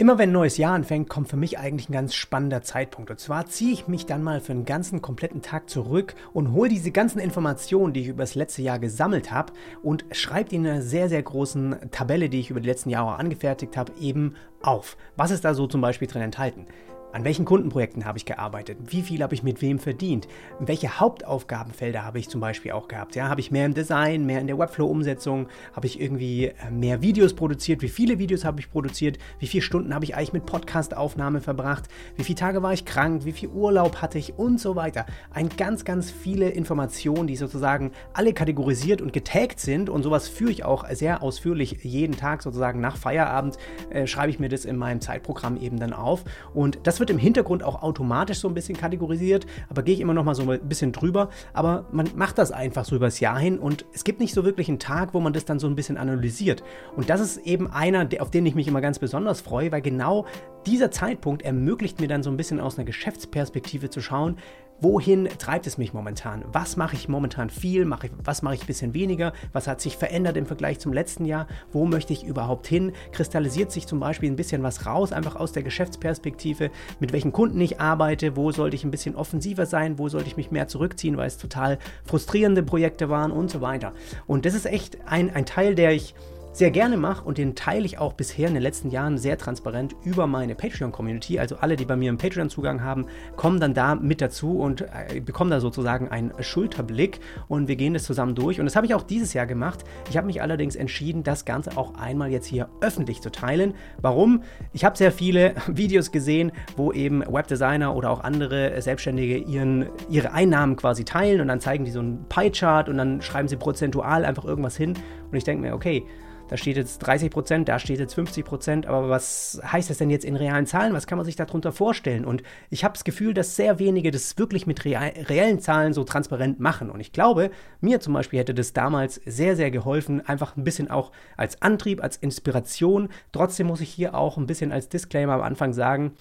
[0.00, 3.10] Immer wenn ein neues Jahr anfängt, kommt für mich eigentlich ein ganz spannender Zeitpunkt.
[3.10, 6.70] Und zwar ziehe ich mich dann mal für einen ganzen kompletten Tag zurück und hole
[6.70, 9.52] diese ganzen Informationen, die ich über das letzte Jahr gesammelt habe
[9.82, 13.16] und schreibe die in einer sehr, sehr großen Tabelle, die ich über die letzten Jahre
[13.16, 14.96] angefertigt habe, eben auf.
[15.16, 16.66] Was ist da so zum Beispiel drin enthalten?
[17.12, 18.78] An welchen Kundenprojekten habe ich gearbeitet?
[18.86, 20.28] Wie viel habe ich mit wem verdient?
[20.60, 23.16] Welche Hauptaufgabenfelder habe ich zum Beispiel auch gehabt?
[23.16, 25.48] Ja, habe ich mehr im Design, mehr in der Webflow-Umsetzung?
[25.72, 27.82] Habe ich irgendwie äh, mehr Videos produziert?
[27.82, 29.18] Wie viele Videos habe ich produziert?
[29.40, 31.88] Wie viele Stunden habe ich eigentlich mit Podcast-Aufnahme verbracht?
[32.14, 33.24] Wie viele Tage war ich krank?
[33.24, 34.38] Wie viel Urlaub hatte ich?
[34.38, 35.04] Und so weiter.
[35.32, 39.90] Ein ganz, ganz viele Informationen, die sozusagen alle kategorisiert und getaggt sind.
[39.90, 43.56] Und sowas führe ich auch sehr ausführlich jeden Tag sozusagen nach Feierabend.
[43.90, 46.22] Äh, schreibe ich mir das in meinem Zeitprogramm eben dann auf.
[46.54, 50.14] Und das wird im Hintergrund auch automatisch so ein bisschen kategorisiert, aber gehe ich immer
[50.14, 51.30] noch mal so ein bisschen drüber.
[51.52, 54.68] Aber man macht das einfach so übers Jahr hin und es gibt nicht so wirklich
[54.68, 56.62] einen Tag, wo man das dann so ein bisschen analysiert.
[56.96, 60.26] Und das ist eben einer, auf den ich mich immer ganz besonders freue, weil genau
[60.66, 64.36] dieser Zeitpunkt ermöglicht mir dann so ein bisschen aus einer Geschäftsperspektive zu schauen,
[64.80, 66.44] wohin treibt es mich momentan?
[66.52, 67.84] Was mache ich momentan viel?
[67.84, 69.32] Mache ich, was mache ich ein bisschen weniger?
[69.52, 71.46] Was hat sich verändert im Vergleich zum letzten Jahr?
[71.72, 72.92] Wo möchte ich überhaupt hin?
[73.12, 77.60] Kristallisiert sich zum Beispiel ein bisschen was raus, einfach aus der Geschäftsperspektive, mit welchen Kunden
[77.60, 81.16] ich arbeite, wo sollte ich ein bisschen offensiver sein, wo sollte ich mich mehr zurückziehen,
[81.16, 83.92] weil es total frustrierende Projekte waren und so weiter.
[84.26, 86.14] Und das ist echt ein, ein Teil, der ich
[86.52, 89.94] sehr gerne mache und den teile ich auch bisher in den letzten Jahren sehr transparent
[90.02, 91.38] über meine Patreon-Community.
[91.38, 93.06] Also alle, die bei mir einen Patreon-Zugang haben,
[93.36, 97.94] kommen dann da mit dazu und äh, bekommen da sozusagen einen Schulterblick und wir gehen
[97.94, 98.58] das zusammen durch.
[98.58, 99.84] Und das habe ich auch dieses Jahr gemacht.
[100.10, 103.74] Ich habe mich allerdings entschieden, das Ganze auch einmal jetzt hier öffentlich zu teilen.
[104.00, 104.42] Warum?
[104.72, 110.32] Ich habe sehr viele Videos gesehen, wo eben Webdesigner oder auch andere Selbstständige ihren, ihre
[110.32, 114.24] Einnahmen quasi teilen und dann zeigen die so einen Pie-Chart und dann schreiben sie prozentual
[114.24, 114.94] einfach irgendwas hin.
[115.30, 116.04] Und ich denke mir, okay,
[116.50, 120.10] da steht jetzt 30 Prozent, da steht jetzt 50 Prozent, aber was heißt das denn
[120.10, 120.92] jetzt in realen Zahlen?
[120.94, 122.24] Was kann man sich darunter vorstellen?
[122.24, 126.58] Und ich habe das Gefühl, dass sehr wenige das wirklich mit reellen Zahlen so transparent
[126.58, 126.90] machen.
[126.90, 130.90] Und ich glaube, mir zum Beispiel hätte das damals sehr, sehr geholfen, einfach ein bisschen
[130.90, 133.10] auch als Antrieb, als Inspiration.
[133.30, 136.16] Trotzdem muss ich hier auch ein bisschen als Disclaimer am Anfang sagen,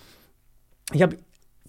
[0.94, 1.18] ich habe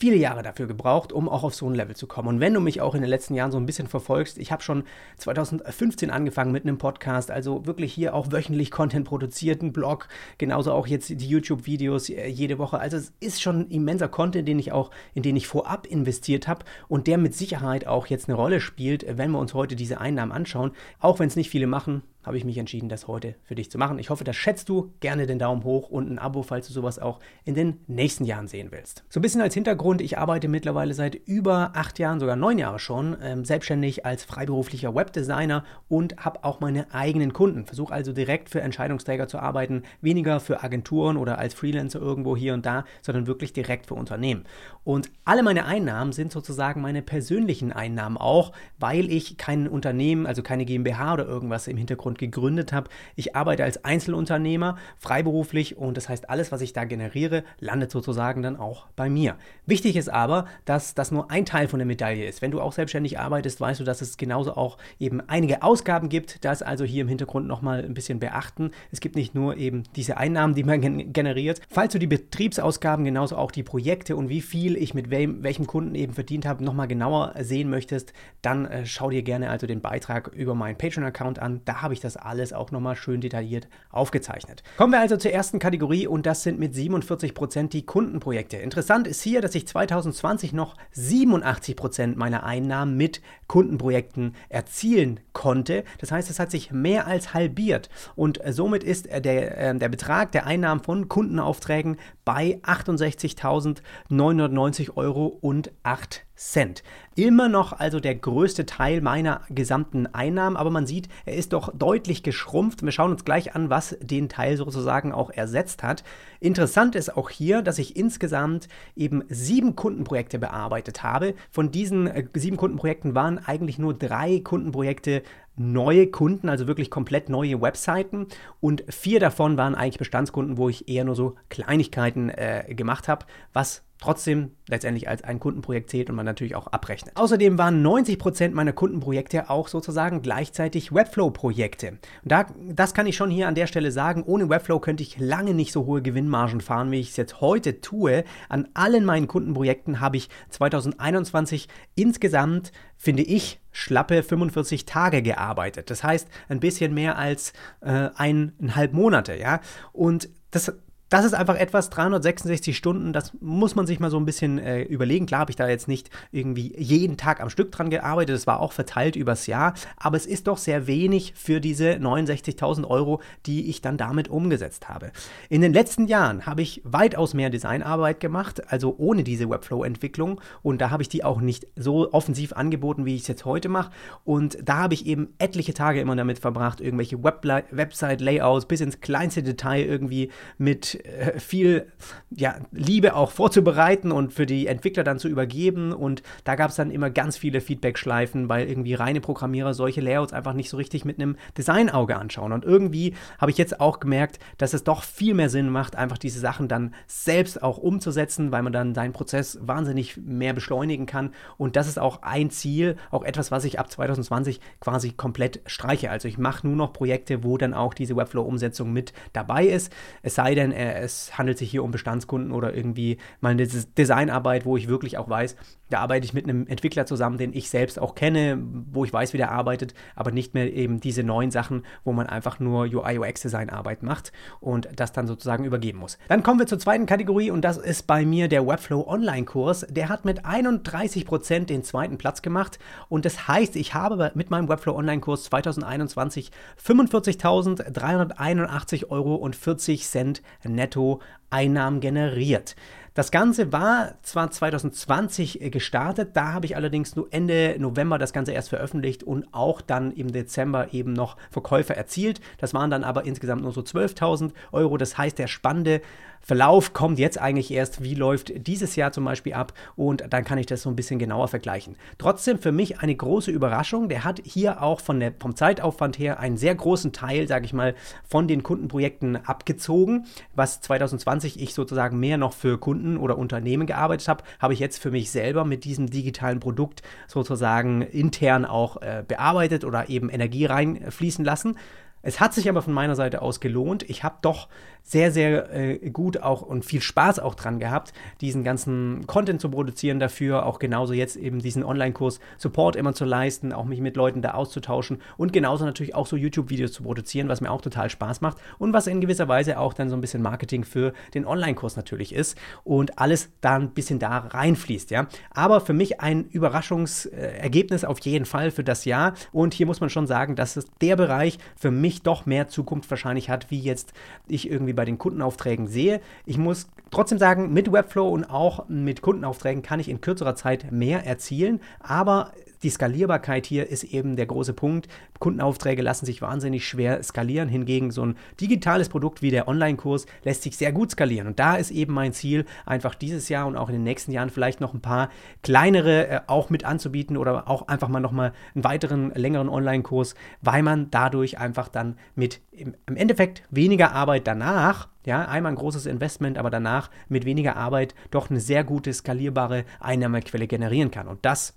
[0.00, 2.28] viele Jahre dafür gebraucht, um auch auf so ein Level zu kommen.
[2.28, 4.62] Und wenn du mich auch in den letzten Jahren so ein bisschen verfolgst, ich habe
[4.62, 4.84] schon
[5.18, 10.72] 2015 angefangen mit einem Podcast, also wirklich hier auch wöchentlich Content produziert, einen Blog, genauso
[10.72, 12.78] auch jetzt die YouTube-Videos äh, jede Woche.
[12.78, 16.64] Also es ist schon immenser Content, den ich auch, in den ich vorab investiert habe
[16.88, 20.32] und der mit Sicherheit auch jetzt eine Rolle spielt, wenn wir uns heute diese Einnahmen
[20.32, 20.70] anschauen.
[20.98, 23.78] Auch wenn es nicht viele machen, habe ich mich entschieden, das heute für dich zu
[23.78, 23.98] machen.
[23.98, 24.92] Ich hoffe, das schätzt du.
[25.00, 28.46] Gerne den Daumen hoch und ein Abo, falls du sowas auch in den nächsten Jahren
[28.46, 29.04] sehen willst.
[29.08, 32.78] So ein bisschen als Hintergrund, ich arbeite mittlerweile seit über acht Jahren, sogar neun Jahre
[32.78, 37.64] schon, ähm, selbstständig als freiberuflicher Webdesigner und habe auch meine eigenen Kunden.
[37.64, 42.54] Versuche also direkt für Entscheidungsträger zu arbeiten, weniger für Agenturen oder als Freelancer irgendwo hier
[42.54, 44.44] und da, sondern wirklich direkt für Unternehmen.
[44.84, 50.42] Und alle meine Einnahmen sind sozusagen meine persönlichen Einnahmen auch, weil ich kein Unternehmen, also
[50.42, 52.90] keine GmbH oder irgendwas im Hintergrund Hintergrund gegründet habe.
[53.16, 58.42] Ich arbeite als Einzelunternehmer, freiberuflich und das heißt, alles, was ich da generiere, landet sozusagen
[58.42, 59.36] dann auch bei mir.
[59.66, 62.42] Wichtig ist aber, dass das nur ein Teil von der Medaille ist.
[62.42, 66.44] Wenn du auch selbstständig arbeitest, weißt du, dass es genauso auch eben einige Ausgaben gibt.
[66.44, 68.70] Das also hier im Hintergrund nochmal ein bisschen beachten.
[68.90, 71.60] Es gibt nicht nur eben diese Einnahmen, die man generiert.
[71.68, 75.66] Falls du die Betriebsausgaben, genauso auch die Projekte und wie viel ich mit wem, welchem
[75.66, 78.12] Kunden eben verdient habe, nochmal genauer sehen möchtest,
[78.42, 81.60] dann äh, schau dir gerne also den Beitrag über meinen Patreon-Account an.
[81.64, 84.62] Da habe ich ich das alles auch nochmal schön detailliert aufgezeichnet.
[84.76, 88.56] Kommen wir also zur ersten Kategorie und das sind mit 47 Prozent die Kundenprojekte.
[88.56, 95.82] Interessant ist hier, dass ich 2020 noch 87 Prozent meiner Einnahmen mit Kundenprojekten erzielen konnte.
[95.98, 100.30] Das heißt, es hat sich mehr als halbiert und somit ist der, äh, der Betrag
[100.30, 106.84] der Einnahmen von Kundenaufträgen bei 68.990 Euro und 8 Cent.
[107.16, 111.76] Immer noch also der größte Teil meiner gesamten Einnahmen, aber man sieht, er ist doch
[111.76, 112.82] deutlich geschrumpft.
[112.82, 116.04] Wir schauen uns gleich an, was den Teil sozusagen auch ersetzt hat.
[116.40, 121.34] Interessant ist auch hier, dass ich insgesamt eben sieben Kundenprojekte bearbeitet habe.
[121.50, 125.22] Von diesen äh, sieben Kundenprojekten waren eigentlich nur drei Kundenprojekte
[125.60, 128.26] neue Kunden, also wirklich komplett neue Webseiten.
[128.60, 133.26] Und vier davon waren eigentlich Bestandskunden, wo ich eher nur so Kleinigkeiten äh, gemacht habe,
[133.52, 137.16] was trotzdem letztendlich als ein Kundenprojekt zählt und man natürlich auch abrechnet.
[137.16, 141.98] Außerdem waren 90% meiner Kundenprojekte auch sozusagen gleichzeitig Webflow-Projekte.
[142.24, 145.52] Da, das kann ich schon hier an der Stelle sagen, ohne Webflow könnte ich lange
[145.52, 148.24] nicht so hohe Gewinnmargen fahren, wie ich es jetzt heute tue.
[148.48, 155.90] An allen meinen Kundenprojekten habe ich 2021 insgesamt, finde ich, schlappe 45 Tage gearbeitet.
[155.90, 159.60] Das heißt, ein bisschen mehr als äh, eineinhalb Monate, ja.
[159.92, 160.72] Und das
[161.10, 164.82] das ist einfach etwas, 366 Stunden, das muss man sich mal so ein bisschen äh,
[164.82, 165.26] überlegen.
[165.26, 168.60] Klar habe ich da jetzt nicht irgendwie jeden Tag am Stück dran gearbeitet, es war
[168.60, 173.68] auch verteilt übers Jahr, aber es ist doch sehr wenig für diese 69.000 Euro, die
[173.68, 175.10] ich dann damit umgesetzt habe.
[175.48, 180.80] In den letzten Jahren habe ich weitaus mehr Designarbeit gemacht, also ohne diese Webflow-Entwicklung und
[180.80, 183.90] da habe ich die auch nicht so offensiv angeboten, wie ich es jetzt heute mache
[184.22, 189.42] und da habe ich eben etliche Tage immer damit verbracht, irgendwelche Website-Layouts bis ins kleinste
[189.42, 191.86] Detail irgendwie mit äh, viel
[192.30, 195.92] ja, Liebe auch vorzubereiten und für die Entwickler dann zu übergeben.
[195.92, 200.32] Und da gab es dann immer ganz viele Feedback-Schleifen, weil irgendwie reine Programmierer solche Layouts
[200.32, 202.52] einfach nicht so richtig mit einem Designauge anschauen.
[202.52, 206.18] Und irgendwie habe ich jetzt auch gemerkt, dass es doch viel mehr Sinn macht, einfach
[206.18, 211.32] diese Sachen dann selbst auch umzusetzen, weil man dann seinen Prozess wahnsinnig mehr beschleunigen kann.
[211.56, 216.10] Und das ist auch ein Ziel, auch etwas, was ich ab 2020 quasi komplett streiche.
[216.10, 219.92] Also ich mache nur noch Projekte, wo dann auch diese Webflow-Umsetzung mit dabei ist.
[220.22, 224.64] Es sei denn, er es handelt sich hier um Bestandskunden oder irgendwie mal eine Designarbeit,
[224.64, 225.56] wo ich wirklich auch weiß,
[225.90, 228.58] da arbeite ich mit einem Entwickler zusammen, den ich selbst auch kenne,
[228.92, 232.28] wo ich weiß, wie der arbeitet, aber nicht mehr eben diese neuen Sachen, wo man
[232.28, 236.18] einfach nur UI, UX Designarbeit macht und das dann sozusagen übergeben muss.
[236.28, 239.86] Dann kommen wir zur zweiten Kategorie und das ist bei mir der Webflow Online Kurs.
[239.90, 242.78] Der hat mit 31 Prozent den zweiten Platz gemacht
[243.08, 246.50] und das heißt, ich habe mit meinem Webflow Online Kurs 2021
[246.82, 250.42] 45.381 Euro und 40 Cent
[250.80, 252.74] netto Einnahmen generiert.
[253.14, 258.32] Das Ganze war zwar 2020 äh, gestartet, da habe ich allerdings nur Ende November das
[258.32, 262.40] Ganze erst veröffentlicht und auch dann im Dezember eben noch Verkäufe erzielt.
[262.58, 264.96] Das waren dann aber insgesamt nur so 12.000 Euro.
[264.96, 266.02] Das heißt, der spannende
[266.42, 270.56] Verlauf kommt jetzt eigentlich erst, wie läuft dieses Jahr zum Beispiel ab und dann kann
[270.56, 271.96] ich das so ein bisschen genauer vergleichen.
[272.16, 274.08] Trotzdem für mich eine große Überraschung.
[274.08, 277.74] Der hat hier auch von der, vom Zeitaufwand her einen sehr großen Teil, sage ich
[277.74, 277.94] mal,
[278.26, 280.26] von den Kundenprojekten abgezogen.
[280.54, 284.98] Was 2020 ich sozusagen mehr noch für Kunden oder Unternehmen gearbeitet habe, habe ich jetzt
[284.98, 290.66] für mich selber mit diesem digitalen Produkt sozusagen intern auch äh, bearbeitet oder eben Energie
[290.66, 291.76] reinfließen lassen.
[292.22, 294.08] Es hat sich aber von meiner Seite aus gelohnt.
[294.08, 294.68] Ich habe doch
[295.02, 299.70] sehr, sehr äh, gut auch und viel Spaß auch dran gehabt, diesen ganzen Content zu
[299.70, 304.16] produzieren dafür, auch genauso jetzt eben diesen Online-Kurs Support immer zu leisten, auch mich mit
[304.16, 308.10] Leuten da auszutauschen und genauso natürlich auch so YouTube-Videos zu produzieren, was mir auch total
[308.10, 311.46] Spaß macht und was in gewisser Weise auch dann so ein bisschen Marketing für den
[311.46, 315.26] Online-Kurs natürlich ist und alles da ein bisschen da reinfließt, ja.
[315.50, 320.10] Aber für mich ein Überraschungsergebnis auf jeden Fall für das Jahr und hier muss man
[320.10, 323.78] schon sagen, dass es der Bereich für mich mich doch mehr Zukunft wahrscheinlich hat, wie
[323.78, 324.12] jetzt
[324.48, 326.20] ich irgendwie bei den Kundenaufträgen sehe.
[326.44, 330.90] Ich muss trotzdem sagen, mit Webflow und auch mit Kundenaufträgen kann ich in kürzerer Zeit
[330.90, 332.50] mehr erzielen, aber
[332.82, 335.08] die Skalierbarkeit hier ist eben der große Punkt.
[335.38, 337.68] Kundenaufträge lassen sich wahnsinnig schwer skalieren.
[337.68, 341.46] Hingegen so ein digitales Produkt wie der Online-Kurs lässt sich sehr gut skalieren.
[341.46, 344.50] Und da ist eben mein Ziel, einfach dieses Jahr und auch in den nächsten Jahren
[344.50, 345.30] vielleicht noch ein paar
[345.62, 350.82] kleinere äh, auch mit anzubieten oder auch einfach mal nochmal einen weiteren, längeren Online-Kurs, weil
[350.82, 356.56] man dadurch einfach dann mit im, Endeffekt weniger Arbeit danach ja, einmal ein großes Investment,
[356.56, 361.28] aber danach mit weniger Arbeit doch eine sehr gute skalierbare Einnahmequelle generieren kann.
[361.28, 361.76] Und das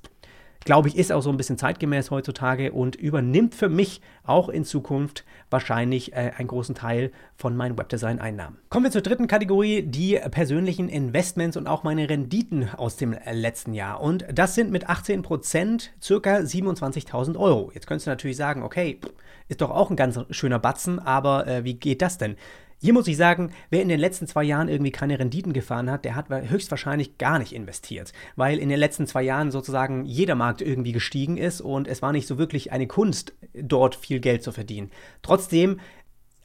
[0.65, 4.63] glaube ich, ist auch so ein bisschen zeitgemäß heutzutage und übernimmt für mich auch in
[4.65, 8.57] Zukunft wahrscheinlich äh, einen großen Teil von meinen Webdesign-Einnahmen.
[8.69, 13.33] Kommen wir zur dritten Kategorie, die persönlichen Investments und auch meine Renditen aus dem äh,
[13.33, 14.01] letzten Jahr.
[14.01, 17.71] Und das sind mit 18% circa 27.000 Euro.
[17.73, 18.99] Jetzt könntest du natürlich sagen, okay,
[19.47, 22.37] ist doch auch ein ganz schöner Batzen, aber äh, wie geht das denn?
[22.83, 26.03] Hier muss ich sagen, wer in den letzten zwei Jahren irgendwie keine Renditen gefahren hat,
[26.03, 30.61] der hat höchstwahrscheinlich gar nicht investiert, weil in den letzten zwei Jahren sozusagen jeder Markt
[30.61, 34.51] irgendwie gestiegen ist und es war nicht so wirklich eine Kunst, dort viel Geld zu
[34.51, 34.91] verdienen.
[35.21, 35.79] Trotzdem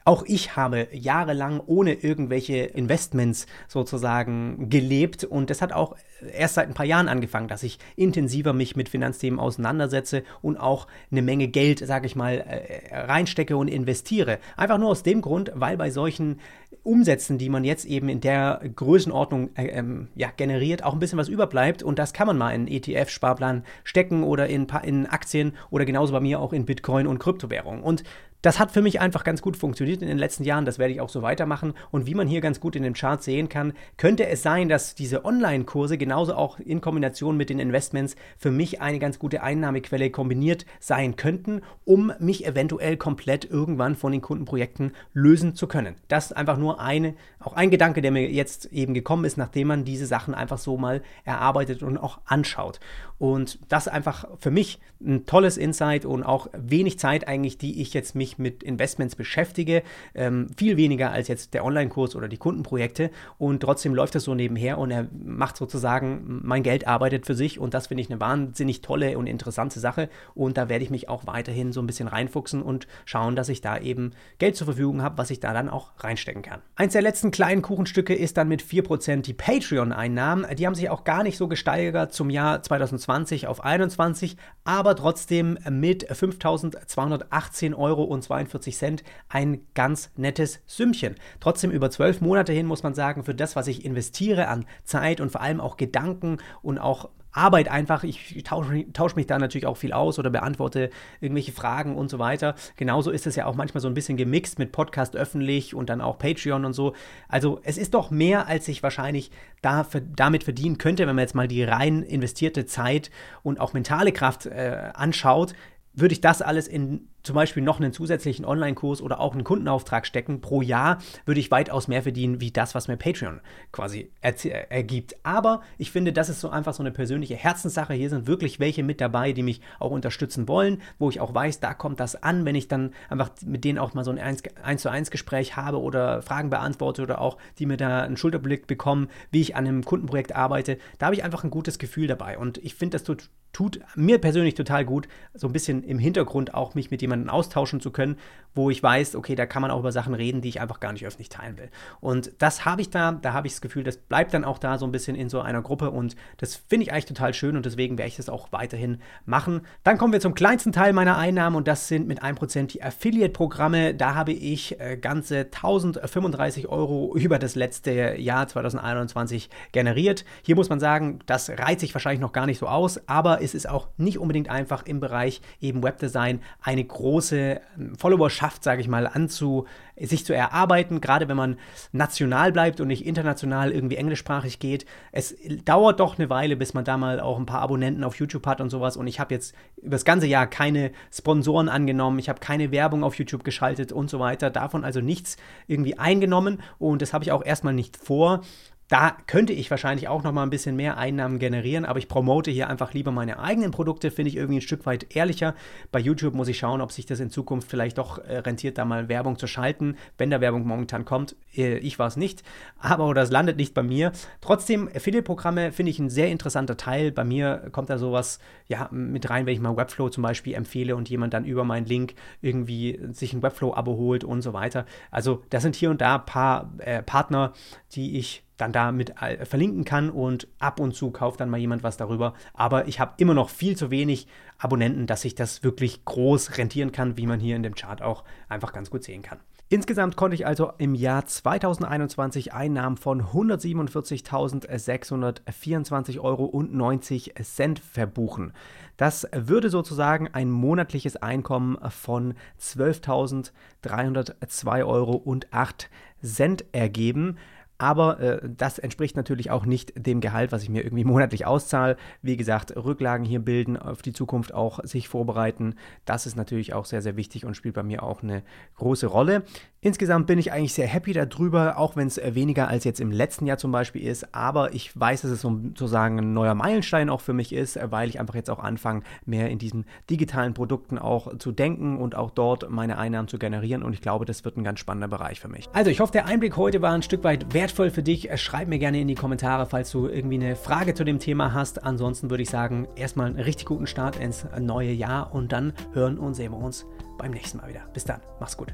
[0.09, 5.95] auch ich habe jahrelang ohne irgendwelche Investments sozusagen gelebt und das hat auch
[6.33, 10.87] erst seit ein paar Jahren angefangen, dass ich intensiver mich mit Finanzthemen auseinandersetze und auch
[11.11, 14.39] eine Menge Geld, sage ich mal, äh, reinstecke und investiere.
[14.57, 16.39] Einfach nur aus dem Grund, weil bei solchen
[16.81, 21.19] Umsätzen, die man jetzt eben in der Größenordnung äh, ähm, ja, generiert, auch ein bisschen
[21.19, 25.85] was überbleibt und das kann man mal in ETF-Sparplan stecken oder in, in Aktien oder
[25.85, 27.83] genauso bei mir auch in Bitcoin und Kryptowährungen.
[27.83, 28.03] Und
[28.41, 30.65] das hat für mich einfach ganz gut funktioniert in den letzten Jahren.
[30.65, 31.73] Das werde ich auch so weitermachen.
[31.91, 34.95] Und wie man hier ganz gut in dem Chart sehen kann, könnte es sein, dass
[34.95, 40.09] diese Online-Kurse genauso auch in Kombination mit den Investments für mich eine ganz gute Einnahmequelle
[40.09, 45.95] kombiniert sein könnten, um mich eventuell komplett irgendwann von den Kundenprojekten lösen zu können.
[46.07, 49.67] Das ist einfach nur eine, auch ein Gedanke, der mir jetzt eben gekommen ist, nachdem
[49.67, 52.79] man diese Sachen einfach so mal erarbeitet und auch anschaut.
[53.17, 57.93] Und das einfach für mich ein tolles Insight und auch wenig Zeit eigentlich, die ich
[57.93, 59.83] jetzt mich mich mit Investments beschäftige.
[60.13, 63.09] Ähm, viel weniger als jetzt der Online-Kurs oder die Kundenprojekte.
[63.37, 67.59] Und trotzdem läuft es so nebenher und er macht sozusagen, mein Geld arbeitet für sich
[67.59, 70.09] und das finde ich eine wahnsinnig tolle und interessante Sache.
[70.35, 73.61] Und da werde ich mich auch weiterhin so ein bisschen reinfuchsen und schauen, dass ich
[73.61, 76.61] da eben Geld zur Verfügung habe, was ich da dann auch reinstecken kann.
[76.75, 80.45] Eins der letzten kleinen Kuchenstücke ist dann mit 4% die Patreon-Einnahmen.
[80.55, 85.57] Die haben sich auch gar nicht so gesteigert zum Jahr 2020 auf 21, aber trotzdem
[85.69, 91.15] mit 5.218 Euro und 42 Cent ein ganz nettes Sümmchen.
[91.39, 95.21] Trotzdem über zwölf Monate hin muss man sagen, für das, was ich investiere an Zeit
[95.21, 98.03] und vor allem auch Gedanken und auch Arbeit einfach.
[98.03, 100.89] Ich tausche, tausche mich da natürlich auch viel aus oder beantworte
[101.21, 102.55] irgendwelche Fragen und so weiter.
[102.75, 106.01] Genauso ist es ja auch manchmal so ein bisschen gemixt mit Podcast öffentlich und dann
[106.01, 106.93] auch Patreon und so.
[107.27, 109.85] Also es ist doch mehr, als ich wahrscheinlich da,
[110.15, 113.11] damit verdienen könnte, wenn man jetzt mal die rein investierte Zeit
[113.43, 115.53] und auch mentale Kraft äh, anschaut.
[115.93, 120.05] Würde ich das alles in zum Beispiel noch einen zusätzlichen Online-Kurs oder auch einen Kundenauftrag
[120.05, 125.15] stecken pro Jahr, würde ich weitaus mehr verdienen, wie das, was mir Patreon quasi ergibt.
[125.23, 127.93] Aber ich finde, das ist so einfach so eine persönliche Herzenssache.
[127.93, 131.59] Hier sind wirklich welche mit dabei, die mich auch unterstützen wollen, wo ich auch weiß,
[131.59, 134.81] da kommt das an, wenn ich dann einfach mit denen auch mal so ein 1
[134.81, 139.09] zu 1 Gespräch habe oder Fragen beantworte oder auch die mir da einen Schulterblick bekommen,
[139.31, 140.77] wie ich an einem Kundenprojekt arbeite.
[140.97, 142.37] Da habe ich einfach ein gutes Gefühl dabei.
[142.37, 146.53] Und ich finde, das tut, tut mir persönlich total gut, so ein bisschen im Hintergrund
[146.53, 148.17] auch mich mit jemandem austauschen zu können,
[148.55, 150.91] wo ich weiß, okay, da kann man auch über Sachen reden, die ich einfach gar
[150.91, 151.69] nicht öffentlich teilen will.
[152.01, 154.77] Und das habe ich da, da habe ich das Gefühl, das bleibt dann auch da
[154.77, 157.65] so ein bisschen in so einer Gruppe und das finde ich eigentlich total schön und
[157.65, 159.61] deswegen werde ich das auch weiterhin machen.
[159.83, 163.93] Dann kommen wir zum kleinsten Teil meiner Einnahmen und das sind mit 1% die Affiliate-Programme.
[163.93, 170.25] Da habe ich äh, ganze 1035 Euro über das letzte Jahr 2021 generiert.
[170.41, 173.53] Hier muss man sagen, das reiht sich wahrscheinlich noch gar nicht so aus, aber es
[173.53, 177.61] ist auch nicht unbedingt einfach im Bereich eben Webdesign eine große
[177.97, 179.65] Followerschaft, sage ich mal, anzu,
[179.97, 181.55] sich zu erarbeiten, gerade wenn man
[181.93, 184.85] national bleibt und nicht international irgendwie englischsprachig geht.
[185.13, 188.45] Es dauert doch eine Weile, bis man da mal auch ein paar Abonnenten auf YouTube
[188.45, 188.97] hat und sowas.
[188.97, 193.05] Und ich habe jetzt über das ganze Jahr keine Sponsoren angenommen, ich habe keine Werbung
[193.05, 194.49] auf YouTube geschaltet und so weiter.
[194.49, 195.37] Davon also nichts
[195.67, 198.41] irgendwie eingenommen und das habe ich auch erstmal nicht vor.
[198.89, 202.49] Da könnte ich wahrscheinlich auch noch mal ein bisschen mehr Einnahmen generieren, aber ich promote
[202.49, 205.53] hier einfach lieber meine eigenen Produkte, finde ich irgendwie ein Stück weit ehrlicher.
[205.91, 208.85] Bei YouTube muss ich schauen, ob sich das in Zukunft vielleicht doch äh, rentiert, da
[208.85, 211.35] mal Werbung zu schalten, wenn da Werbung momentan kommt.
[211.55, 212.41] Äh, ich war es nicht,
[212.79, 214.11] aber es landet nicht bei mir.
[214.41, 217.11] Trotzdem, Affiliate-Programme finde ich ein sehr interessanter Teil.
[217.11, 220.95] Bei mir kommt da sowas ja, mit rein, wenn ich mal Webflow zum Beispiel empfehle
[220.95, 224.87] und jemand dann über meinen Link irgendwie sich ein Webflow-Abo holt und so weiter.
[225.11, 227.53] Also das sind hier und da ein paar äh, Partner,
[227.91, 231.83] die ich dann damit äh, verlinken kann und ab und zu kauft dann mal jemand
[231.83, 232.33] was darüber.
[232.53, 236.91] Aber ich habe immer noch viel zu wenig Abonnenten, dass sich das wirklich groß rentieren
[236.91, 239.39] kann, wie man hier in dem Chart auch einfach ganz gut sehen kann.
[239.71, 248.53] Insgesamt konnte ich also im Jahr 2021 Einnahmen von 147.624 Euro und 90 Cent verbuchen.
[248.97, 255.91] Das würde sozusagen ein monatliches Einkommen von 12.302 Euro und 8
[256.23, 257.37] Cent ergeben.
[257.79, 261.97] Aber äh, das entspricht natürlich auch nicht dem Gehalt, was ich mir irgendwie monatlich auszahle.
[262.21, 265.75] Wie gesagt, Rücklagen hier bilden, auf die Zukunft auch sich vorbereiten.
[266.05, 268.43] Das ist natürlich auch sehr, sehr wichtig und spielt bei mir auch eine
[268.75, 269.43] große Rolle.
[269.81, 273.11] Insgesamt bin ich eigentlich sehr happy darüber, auch wenn es äh, weniger als jetzt im
[273.11, 274.35] letzten Jahr zum Beispiel ist.
[274.35, 278.09] Aber ich weiß, dass es sozusagen ein neuer Meilenstein auch für mich ist, äh, weil
[278.09, 282.31] ich einfach jetzt auch anfange, mehr in diesen digitalen Produkten auch zu denken und auch
[282.31, 283.81] dort meine Einnahmen zu generieren.
[283.81, 285.69] Und ich glaube, das wird ein ganz spannender Bereich für mich.
[285.71, 288.29] Also, ich hoffe, der Einblick heute war ein Stück weit wertvoll für dich.
[288.29, 291.53] Äh, schreib mir gerne in die Kommentare, falls du irgendwie eine Frage zu dem Thema
[291.53, 291.83] hast.
[291.83, 296.17] Ansonsten würde ich sagen, erstmal einen richtig guten Start ins neue Jahr und dann hören
[296.17, 296.85] und sehen wir uns
[297.19, 297.81] beim nächsten Mal wieder.
[297.93, 298.73] Bis dann, mach's gut.